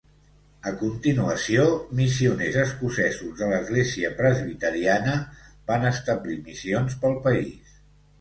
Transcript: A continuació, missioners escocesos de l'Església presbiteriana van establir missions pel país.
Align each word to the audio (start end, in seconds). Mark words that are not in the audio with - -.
A 0.69 0.71
continuació, 0.77 1.65
missioners 1.99 2.57
escocesos 2.61 3.35
de 3.41 3.49
l'Església 3.51 4.11
presbiteriana 4.21 5.13
van 5.73 5.85
establir 5.91 6.39
missions 6.49 6.97
pel 7.05 7.15
país. 7.29 7.77